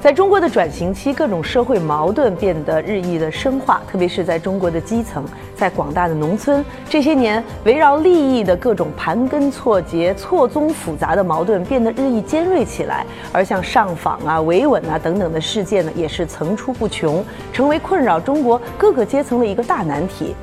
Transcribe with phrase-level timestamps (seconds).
[0.00, 5.22] 在中国的转型期，各种社会矛盾变得日益的深化，特别是在中国的基层，
[5.54, 17.22] 在广大的农村，这些年围绕利益的各种盘根错节、错综复杂的矛盾变得日益尖锐起来，而像上访啊、维稳啊等等的事件呢，也是层出不穷，
[17.52, 20.34] 成为困扰中国各个阶层的一个大难题。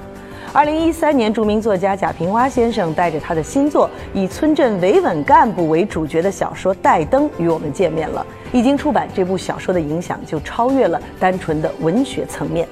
[0.58, 8.26] 二零一三年，著名作家贾平凹先生带着他的新作以村镇维稳干部为主角的小说《带灯》与我们见面了。
[8.52, 12.68] 一经出版，这部小说的影响就超越了单纯的文学层面。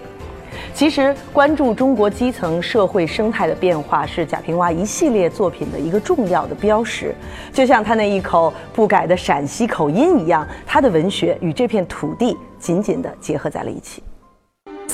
[0.74, 7.14] 其实，关注中国基层社会生态的变化是贾平凹一系列作品的一个重要的标识。
[7.54, 14.02] 就像他那一口不改的陕西口音一样，他的文学与这片土地紧紧地结合在了一起。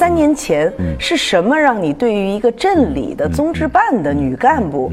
[0.02, 4.92] 三年前是什么让你对于一个镇里的综治办的女干部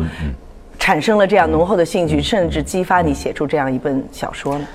[0.78, 4.66] 产生了这样浓厚的兴趣，甚至激发你写出这样一本小说呢？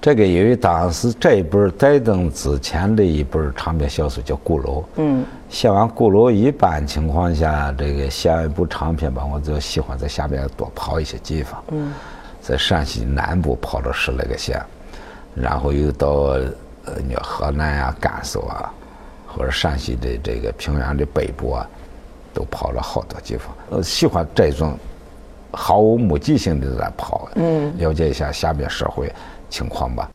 [0.00, 11.92] 这个因为当时这一本《带灯》之前的一本长篇小说叫《鼓楼》，嗯，写完《鼓楼》，一般情况下，这个写完一部长篇吧，我就喜欢在下边多跑一些地方，嗯，
[12.42, 14.60] 在陕西南部跑了十来个县，
[15.32, 16.08] 然后又到
[16.86, 18.72] 呃，你河南啊、甘肃啊，
[19.34, 21.66] 或者陕西的这个平原的北部啊，
[22.34, 23.54] 都跑了好多地方。
[23.70, 24.76] 呃，喜欢这种
[25.52, 29.12] 毫无目的性的在跑，嗯，了解一下下面社会。
[29.50, 30.08] 情况吧，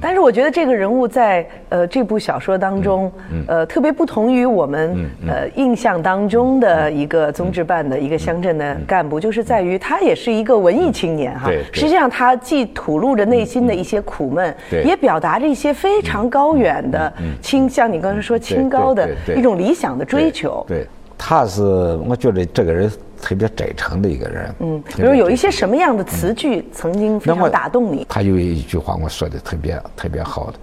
[0.00, 3.10] 但是我觉得这个人物在呃这部小说当中，
[3.46, 11.50] 呃特别不同于我们呃印象当中的一个综治办的一个乡镇的干部，就是在于他也是一个文艺青年哈。
[11.72, 20.64] 实际上他既吐露着内心的一些苦闷，也表达着一些非常高远的清，像你刚才说清高的一种理想的追求。
[20.68, 20.86] 对，
[21.18, 21.62] 他是
[22.06, 22.90] 我觉得这个人。
[23.20, 28.06] 特别真诚的一个人，嗯，比如有一些什么样的词句曾经非常打动你？
[28.08, 30.58] 他有一句话我说的特别特别好的，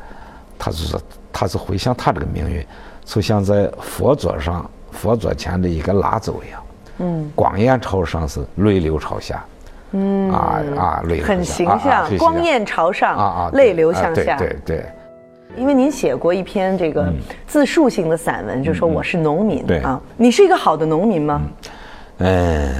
[0.58, 0.98] 他是说
[1.34, 2.66] 他是回想他这个命运，
[3.04, 6.64] 就像在佛座上佛座前的一个蜡烛一样，
[7.00, 9.46] 嗯，光焰朝上是泪流朝下，
[9.92, 10.32] 嗯。
[10.32, 14.86] 啊啊泪很形象，光焰朝上啊啊泪流向下，对对。
[15.58, 17.12] 因为您写过一篇这个
[17.48, 21.42] 自述性的散文，就说我是农民，对啊，你是一个好的农民吗？
[22.20, 22.74] 嗯，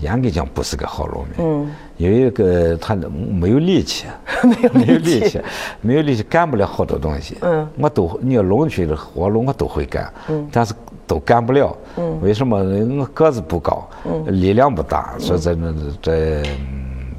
[0.00, 1.34] 严格讲不是个好农民。
[1.38, 4.06] 嗯，有一个他没有力气，
[4.42, 5.40] 没有没有力气，
[5.80, 7.36] 没有力气干不了好多东西。
[7.42, 10.72] 嗯，我都你要农区的活路我都会干，嗯，但是
[11.06, 11.76] 都干不了。
[11.96, 12.56] 嗯，为什么？
[12.56, 16.42] 我个子不高，嗯，力量不大，所以在那在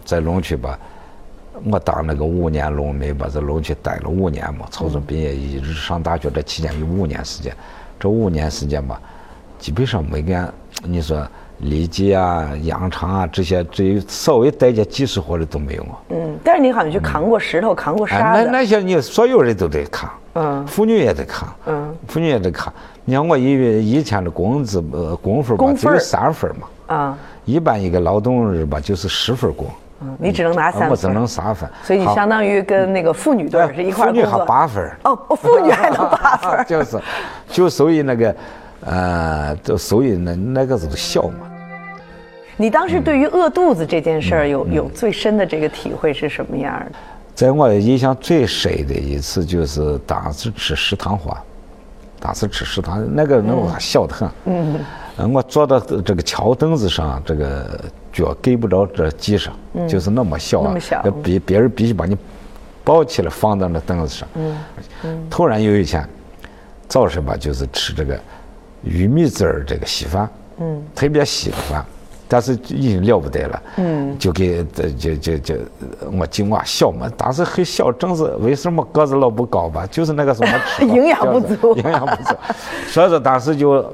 [0.03, 0.79] 在农区吧，
[1.67, 7.55] 我当那个五年农民把这农区待了五年嘛，初中毕业一直上大学，这期间有五年时间，
[7.99, 9.01] 这五年时间吧，
[9.57, 10.53] 基本上没干。
[10.83, 11.25] 你说
[11.59, 15.97] 里脊啊、羊肠啊这些，只有稍微带点技术活的都没有啊。
[16.09, 18.43] 嗯，但是你好像去扛过石头、扛过沙子。
[18.43, 22.71] 那那些你所有人都得扛，嗯，妇女也得扛，嗯，妇女也得扛。
[23.05, 29.65] 你像我以为以前的工资呃工分吧只有三分嘛，啊，一般一个劳动日吧就是十分工。
[30.01, 30.89] 嗯，你只能拿三分。
[30.89, 31.69] 我只能三分。
[31.83, 34.91] 所以你相当于跟那个妇女队是一块儿妇女还八分。
[35.03, 36.63] 哦，妇女还能八分。
[36.67, 36.99] 就是，
[37.47, 38.35] 就属于那个。
[38.87, 41.49] 呃，就所以那那个时候笑嘛。
[42.55, 46.91] 你当时对于饿肚子这件事儿有有最深的这个体会是什么样的？
[47.33, 51.35] 在我印象最深的一次就是当时吃食堂花，
[52.19, 54.29] 当时吃食堂那个那我笑得很。
[54.45, 54.79] 嗯。
[55.33, 57.81] 我坐到这个桥凳子上，这个
[58.23, 59.53] 脚给不着这地上，
[59.87, 60.65] 就是那么小啊。
[60.67, 61.01] 那么小。
[61.21, 62.17] 别别人必须把你
[62.83, 64.27] 抱起来放到那凳子上。
[64.35, 65.27] 嗯。
[65.29, 66.07] 突然有一天，
[66.87, 68.19] 早上吧，就是吃这个。
[68.83, 71.83] 玉米汁儿这个稀饭，嗯，特别稀的饭，
[72.27, 74.63] 但是已经了不得了，嗯，就给
[74.95, 75.55] 就就就
[76.11, 82.35] 我今晚小嘛，当时很小，正是为什么个子老不高吧，就是那个什么吃 营养不足，营养不足，
[82.85, 83.91] 所以说当时就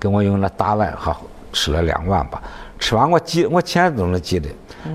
[0.00, 1.16] 给我用那大碗哈
[1.52, 2.42] 吃了两碗吧，
[2.78, 4.48] 吃完我记我现在都能记得，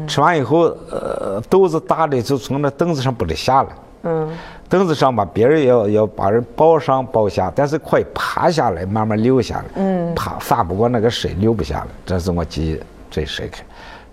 [0.07, 3.69] 吃完以后呃肚子大的就从那凳子上不得下来，
[4.03, 4.29] 嗯。
[4.69, 9.65] 凳子上吧，别人要要把人抱上抱下，但是可以爬下来慢慢溜下来。
[9.75, 11.87] 嗯，爬翻不过那个水，溜不下来。
[12.05, 12.79] 这是我记忆
[13.09, 13.57] 最深刻。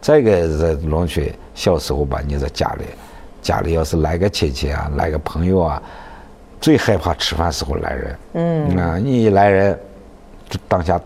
[0.00, 2.86] 再一个在农村小时候吧，你在家里，
[3.40, 5.80] 家里要是来个亲戚啊，来个朋友啊，
[6.60, 8.18] 最害怕吃饭时候来人。
[8.32, 9.78] 嗯，啊，你一来人，
[10.66, 11.00] 当下，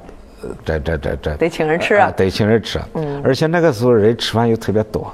[0.65, 2.81] 这这这这得请人吃啊，得请人吃。
[2.95, 5.13] 嗯，而且那个时候人吃饭又特别多。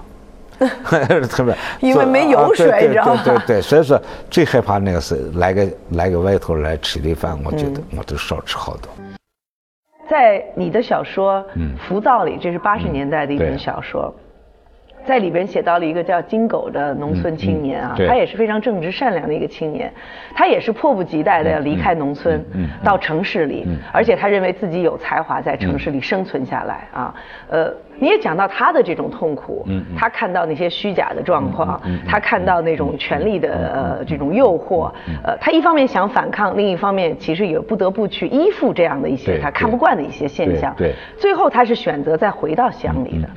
[1.31, 3.23] 特别，因为没油水，你知道吗？
[3.25, 8.91] 对对对，所以说最害怕那个是来个来个外头来吃的饭，我觉得我都少吃好多。
[10.11, 11.45] 在你的小说
[11.87, 14.13] 《浮躁》里，这是八十年代的一本小说，
[15.07, 19.93] 在里边写到了一个叫金狗的农村青年啊，他也是非常正直善良的一个青年，
[20.35, 22.45] 他也是迫不及待的要离开农村，
[22.85, 27.15] 到城市里，而且他认为自己有才华，在城市里生存下来啊。
[27.49, 29.67] 呃，你也讲到他的这种痛苦，
[29.97, 34.93] 他看到那些虚假的状况，他看到那种权力的呃这种诱惑，
[35.25, 40.75] 呃，他一方面想反抗，另一方面其实也不得不去依附这样的一些他看不惯的一些现象。
[40.77, 43.29] 对，最后他是选择再回到乡里的。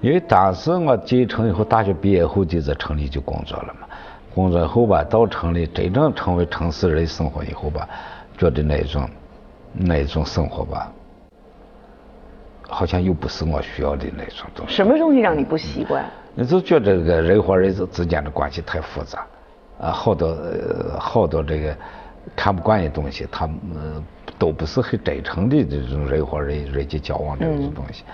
[0.00, 3.86] 因为当时我进城以后，大学毕业后就在城里就工作了嘛。
[4.34, 7.88] 工作后吧，到城里真正成为城市人生活以后吧，
[8.36, 9.08] 觉得那种
[9.72, 10.92] 那种生活吧，
[12.68, 14.74] 好像又不是我需要的那种东西。
[14.74, 16.04] 什么东西让你不习惯？
[16.36, 19.26] 你就觉得这个人和人之之间的关系太复杂，
[19.80, 20.38] 啊，好多
[21.00, 21.76] 好多这个
[22.36, 23.58] 看不惯的东西，他们
[24.38, 28.04] 都不是很真诚的这种人和人人际交往这种东西。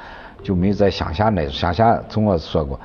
[0.45, 2.79] 就没在乡下那乡下，从我说过，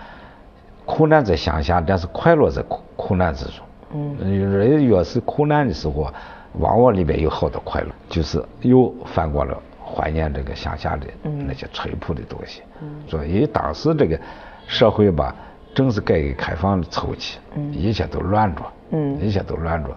[0.86, 3.66] 苦难在乡下，但是快乐在苦苦难之中。
[3.92, 6.12] 嗯，人越是苦难的时候，
[6.54, 12.62] 往往里面有好多快乐，就是又翻过了怀念这个乡下的那些淳朴的东西。
[12.82, 14.18] 嗯，所以当时这个
[14.66, 15.36] 社会吧，
[15.76, 17.40] 正是改革开放的初期，
[17.74, 18.62] 一切都乱着，
[18.92, 19.90] 嗯，一切都乱着，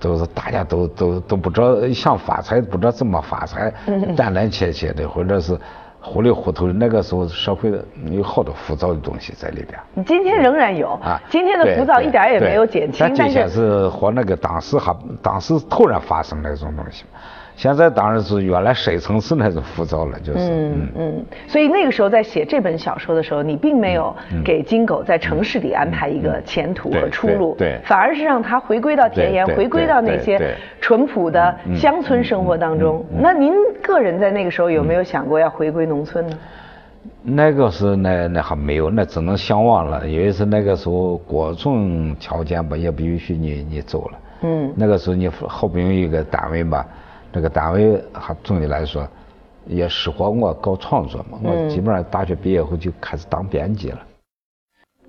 [0.00, 3.70] 都是大家都都都不知道想发财，不知道怎么发财，
[4.16, 5.58] 胆胆怯怯的，或者是。
[6.06, 7.72] 糊里糊涂的，那个时候社会
[8.10, 9.76] 有好多浮躁的东西在里边。
[9.92, 12.98] 你今天仍然有啊，今天的浮躁一点也没有减轻。
[13.00, 17.04] 但这些是和那个当时还当时突然发生那种东西。
[17.56, 20.38] 现在当然是原来深层次那种浮躁了，就是。
[20.38, 21.24] 嗯嗯。
[21.48, 24.14] 所以那个时候在写这本小说的时候，你并没有
[24.44, 33.02] 给金狗在城市里安排一个前途和出路，对，反而是让他回归到田园，回归到那些淳朴的乡村生活当中。
[33.18, 36.38] 那您个人在那个时候有没有想过要回归农村呢？
[37.22, 44.18] 那个是那那还没有，那只能向往了，因为是那个时候各种条件吧也不允许你你走了。
[44.42, 44.70] 嗯。
[44.76, 46.86] 那个时候你好不容易一个单位吧。
[47.32, 49.06] 这个单位还总的来说
[49.66, 51.38] 也适合我搞创作嘛。
[51.42, 53.98] 我基本上大学毕业后就开始当编辑了。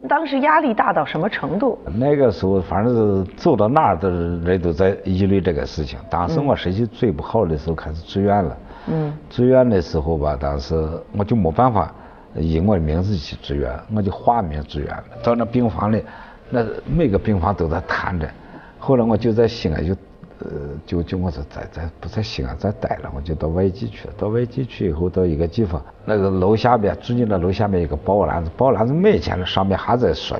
[0.07, 1.77] 当时压力大到什么程度？
[1.95, 5.97] 那个时候，反正是走到哪儿的人都在议论这个事情。
[6.09, 8.57] 当时我身体最不好的时候，开始住院了。
[8.87, 9.11] 嗯。
[9.29, 10.75] 住院的时候吧，当时
[11.17, 11.93] 我就没办法
[12.35, 15.03] 以我的名字去住院，我就化名住院了。
[15.23, 16.03] 到那病房里，
[16.49, 18.29] 那每个病房都在谈着。
[18.77, 19.95] 后来我就在西安就。
[20.39, 20.49] 呃，
[20.85, 24.13] 就就我说在在不在西安再待了，我就到外地去了。
[24.17, 30.37] 到外地去以后，到一个地方，那个楼下面住进了楼下面一个报栏子，报栏子没钱了，上面还在说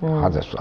[0.00, 0.60] 呢，还在说。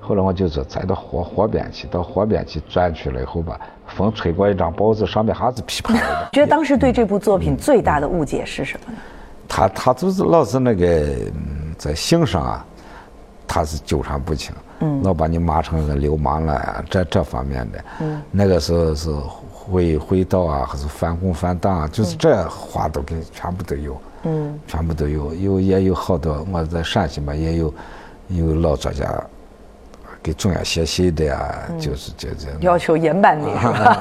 [0.00, 6.28] 后来我就说再到河河边去，到河边去转去了以后吧，风吹过一张报纸，上面还是噼啪的。
[6.32, 8.98] 觉得当时对这部作品最大的误解是什么呢？
[9.46, 11.06] 他他就是老是那个
[11.78, 12.66] 在性上啊，
[13.54, 14.52] 他是纠缠不清。
[15.02, 17.84] 老把你骂成个流氓了呀，这这方面的，
[18.32, 19.08] 那个时候是
[19.48, 27.72] 会会道啊，还是反共反党啊，就是这话都跟全部都有，嗯，全部都有，有也有好多，我在陕西嘛也有，
[28.28, 29.08] 有老作家。
[30.24, 33.44] 给重要学习的呀，就是这这要求严办你。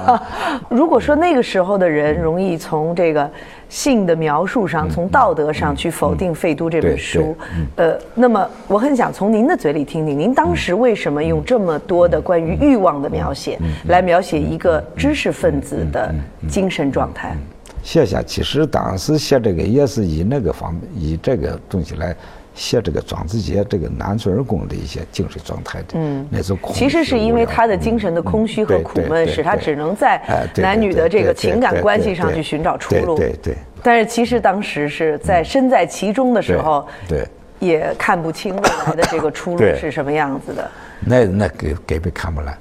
[0.71, 3.29] 如果说那个时候的人容易从这个
[3.67, 7.35] 性的描述上，从道德上去否定《废都》这本书，
[7.75, 16.15] 呃，那么我很想从您的嘴里听听，您当时为什么用这么多的关于欲望的描写来描写一个知识分子的
[16.47, 17.35] 精神状态？
[17.83, 22.15] 写下，其实当时写这个也是以那个方以这个东西来。
[22.55, 30.21] 写这个庄子杰这个男主人公的一些精神状态的，嗯，那种其实是因为他的精神的空虚和苦闷，使他只能在
[30.57, 33.17] 男女的这个情感关系上去寻找出路。
[33.17, 33.55] 对对。
[33.81, 37.27] 但是其实当时是在身在其中的时候，对，
[37.59, 40.71] 也看不清未来的这个出路是什么样子的。
[40.99, 42.57] 那那根根本看不来，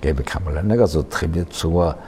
[0.00, 0.62] 根本看不来。
[0.62, 1.98] 那个时候特别出我，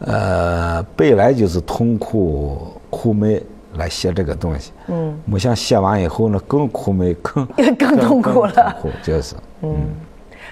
[0.00, 3.40] 呃，本来就是痛苦苦闷。
[3.74, 9.74] 来写这个东西，嗯，没想写完以后呢，更苦闷，更 更痛苦了，就是，嗯，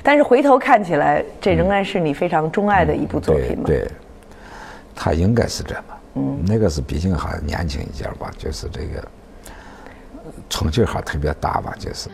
[0.02, 3.64] 但是回头看起来，这仍然是你非常钟爱的一部作品嘛？
[3.66, 3.88] 对，
[4.94, 5.98] 他应该是这吧？
[6.14, 9.02] 嗯，那个是毕竟还年轻一点吧，就是这个
[10.50, 12.08] 冲劲还特别大吧，就是。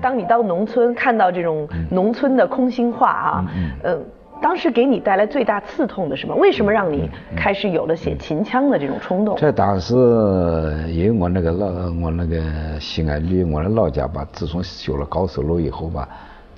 [0.00, 3.44] 当你到农村看到这种农村的空心化啊，
[3.84, 4.04] 嗯。
[4.42, 6.34] 当时给你带来最大刺痛的是什么？
[6.34, 9.36] 为什么让你开始有了写秦腔的这种冲动？
[9.36, 9.94] 这当时
[10.88, 11.66] 因为我那个老
[12.02, 12.42] 我那个
[12.80, 16.08] 西安离我的老家吧，自从修了高速路以后吧，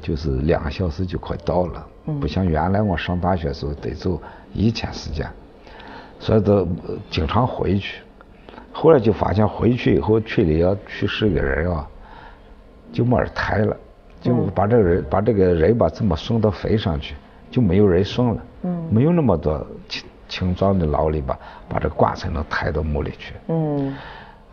[0.00, 1.86] 就是两个小时就快到了，
[2.20, 4.20] 不像原来我上大学时候得走
[4.54, 5.28] 一天时间，
[6.18, 6.66] 所以都
[7.10, 8.00] 经常回去。
[8.72, 11.86] 后来就发现回去以后，村里要去世个人啊，
[12.92, 13.76] 就没人抬了，
[14.20, 17.14] 就把这个人把这个人吧这么送到坟上去，
[17.54, 23.94] 就没有人送了，嗯，没有那么多青青壮的劳力吧，把这个棺材能抬到墓里去，嗯，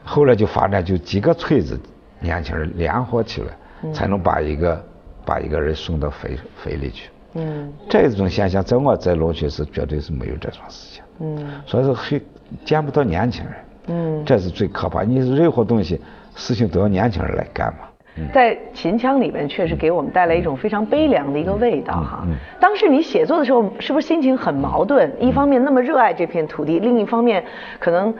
[0.03, 1.79] 后来就发展就几个村子
[2.19, 4.85] 年轻人联合起来，才能把一个
[5.25, 12.21] 把一个人送到坟坟里去，嗯，这种现象在我在龙泉是绝对是没有这种事情，嗯，所以说很
[12.63, 13.53] 见不到年轻人。
[13.87, 15.01] 嗯，这是最可怕。
[15.01, 15.99] 你任何东西，
[16.35, 17.89] 事情都要年轻人来干嘛。
[18.33, 22.23] 在秦腔里面，确实给我们带来一种非常悲凉的一个味道哈。
[22.59, 25.11] 当时你写作的时候，是不是心情很矛盾？
[25.19, 27.43] 一方面那么热爱这片土地，另一方面，
[27.79, 28.13] 可能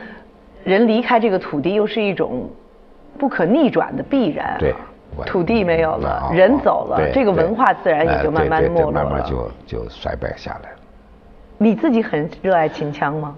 [0.63, 2.50] 人离开这个土地又是一种
[3.17, 4.55] 不可逆转的必然。
[4.60, 4.74] 对，
[5.25, 10.77] 土地没有了，人走了，这个文化自然也就慢慢没落了，慢慢就就衰败下来了。
[11.57, 13.36] 你自己很热爱秦腔吗？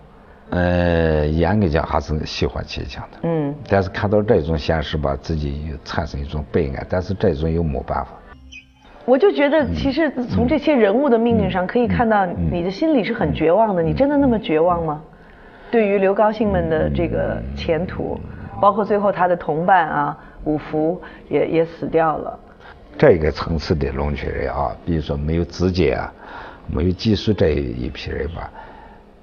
[0.55, 3.17] 呃，严格讲还是喜欢秦腔的。
[3.23, 3.55] 嗯。
[3.67, 6.85] 但是看到这种现实吧，自己又产生一种悲哀。
[6.87, 8.11] 但是这种又没办法。
[9.03, 13.81] 我就觉得，其实从这些人物的命运上可以看到，你的心里是很绝望的。
[13.81, 15.01] 你真的那么绝望吗？
[15.71, 18.19] 对于刘高兴们的这个前途，
[18.61, 22.39] 包括最后他的同伴啊，五福也也死掉了。
[22.95, 26.13] 这个层次的龙泉人啊，比如说没有资金啊，
[26.67, 28.51] 没有技术这一批人吧。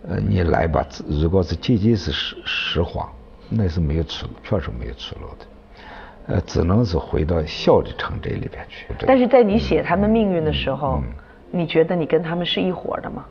[0.09, 3.13] 呃，你来吧，如果是仅仅是实实话，
[3.49, 5.47] 那是没有出路，确实没有出路的。
[6.27, 8.87] 呃，只能是回到小的城镇里边去。
[9.07, 11.03] 但是在你写他们命运的时候，
[11.51, 13.25] 你觉得你跟他们是一伙的吗？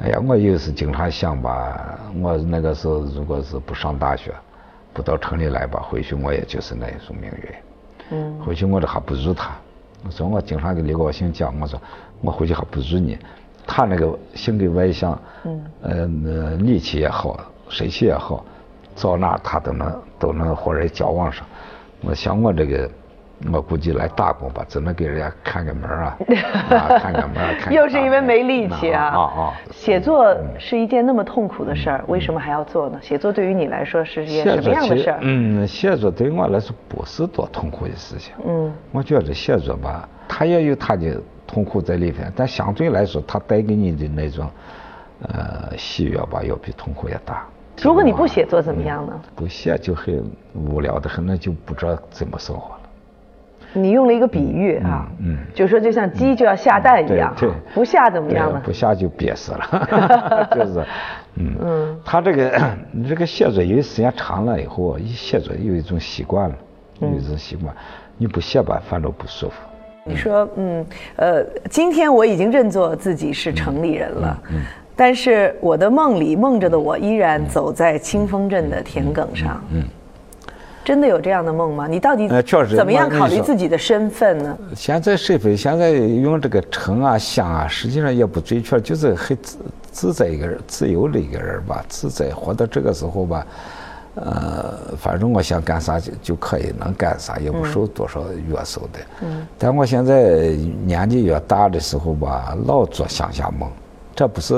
[0.00, 4.34] 哎呀，我也是经常想吧，我那个时候如果是不上大学，
[4.92, 7.54] 不到城里来吧，回去我也就是那一种命运。
[8.10, 8.38] 嗯。
[8.40, 9.56] 回去我这还不如他。
[10.04, 11.80] 我说我经常跟李高兴讲，我说
[12.20, 13.16] 我回去还不如你。
[13.66, 18.44] 他那个性格外向，嗯，呃，那力气也好，水气也好，
[19.00, 21.44] 到哪他都能都能和人交往上。
[22.02, 22.88] 我想我这个，
[23.52, 26.16] 我估计来打工吧，只能给人家看个门 啊，
[27.00, 27.72] 看个门。
[27.72, 29.04] 又是因为没力气啊！
[29.04, 29.52] 啊啊！
[29.72, 32.98] 写作是一件那么痛苦的事儿，为什么还要做呢？
[33.02, 35.18] 写作对于你来说是一件什么样的事儿？
[35.22, 38.32] 嗯，写作对我来说不是多痛苦的事情。
[38.46, 41.20] 嗯，我觉得写作吧，它也有它的。
[41.46, 44.48] 痛苦在里边，但相对来说，它带给你的那种，
[45.22, 47.46] 呃，喜悦吧，要比痛苦要大。
[47.82, 49.12] 如果你不写作怎么样呢？
[49.34, 50.24] 不写就很
[50.54, 52.80] 无聊的很，那就不知道怎么生活了。
[53.72, 58.60] 你用了一个比喻啊，嗯，就说就像鸡就要下蛋一样，对，不下怎么样呢？
[58.64, 60.84] 不下就憋死了， 就是，
[61.34, 62.58] 嗯嗯，他这个
[62.90, 66.56] 你这个写作，因为时间长了以后，一写作有一种习惯了，
[67.00, 67.74] 有一种习惯，
[68.16, 69.54] 你不写吧，反正不舒服。
[70.06, 70.86] 你说，嗯，
[71.16, 74.60] 呃，今天我已经认作自己是城里人了，嗯
[74.98, 79.62] 但是我的梦里梦着的我依然走在清风镇的田埂上。
[79.70, 79.82] 嗯，
[80.82, 81.86] 真的有这样的梦吗？
[81.86, 82.26] 你到底
[82.74, 84.56] 怎么样考虑自己的身份呢？
[84.74, 89.58] 现在身份现在用这个城啊乡啊，实际上也不准确，就是很自
[89.90, 93.46] 自在一个人，自由的一个人吧，自在活到这个时候吧。
[94.16, 98.98] 呃，反正我想干啥就就可以能干啥，也不受多少约束的。
[99.20, 99.46] 嗯。
[99.58, 100.48] 但我现在
[100.86, 103.70] 年纪越大的时候吧，老做乡下梦，
[104.14, 104.54] 这不是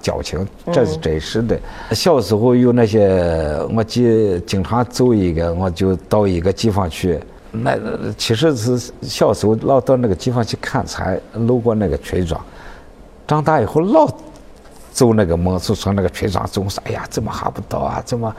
[0.00, 1.58] 矫情，这是真实的。
[1.90, 7.18] 小时候有那些，我记经常走一个，我就到一个地方去。
[7.50, 7.76] 那
[8.16, 12.40] 其实是小时候老到那个地方去看菜，路过那个村庄。
[13.26, 14.08] 长大以后老
[14.92, 18.00] 走那个梦，就从那个村庄走，哎呀，怎么还不到啊？
[18.06, 18.32] 怎么？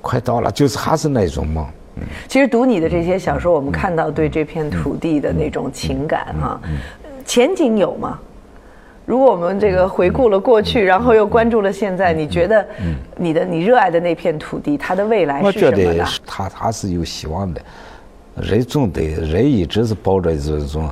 [0.00, 1.66] 快到了，就是还是那种梦。
[1.96, 6.60] 嗯，其实读你的这些小说，我们看到对这片土地的那种情感哈，
[7.26, 8.18] 前景有吗？
[9.06, 12.64] 如果我们这个回顾了过去，然后又关注了现在，你觉得
[13.16, 15.76] 你的你热爱的那片土地，它的未来是什么的？
[15.76, 17.60] 我觉得它它是有希望的。
[18.36, 20.88] 人总得人一直是抱着这种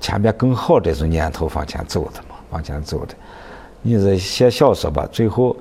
[0.00, 3.14] 前面更好这种念头往前走的嘛，往前走的。
[3.80, 5.56] 你这写小说吧，最后。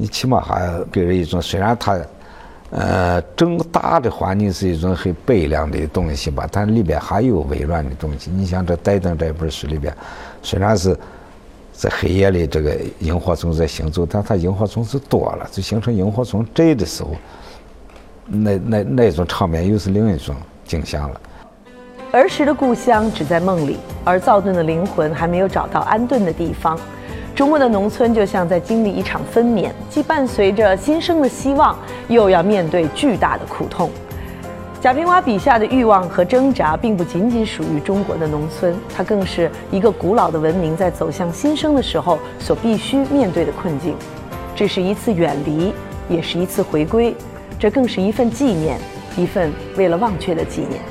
[0.00, 1.98] 你起码还给人一种，虽然它，
[2.70, 8.30] 呃，整大的环境是一种很悲凉的东西吧，但里边还有微软的东西。
[8.30, 9.92] 你像这《戴登》这本书里边，
[10.40, 10.96] 虽然是
[11.72, 17.10] 在黑夜里这个萤火虫在行走，但它萤火虫是多了，就形成萤火虫阵的时候，
[18.26, 20.32] 那那那种场面又是另一种
[20.64, 21.20] 景象了。
[22.12, 26.78] 儿时的故乡只在梦里，而躁动的灵魂还没有找到安顿的地方。
[27.38, 31.78] 中国的农村就像在经历一场分娩，既伴随着新生的希望，
[32.08, 33.88] 又要面对巨大的苦痛。
[34.80, 43.94] 贾平凹笔下的欲望和挣扎，并不仅仅属于中国的农村，它更是一个古老的文明在走向新生的时候所必须面对的困境。
[44.56, 45.72] 这是一次远离，
[46.08, 47.14] 也是一次回归。
[47.56, 48.80] 这更是一份纪念，
[49.16, 50.82] 一份为了忘却的纪念。